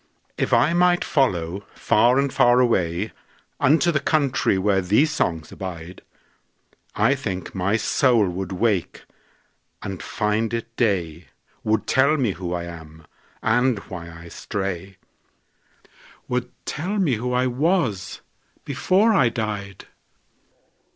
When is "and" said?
2.17-2.33, 9.83-10.01, 13.43-13.77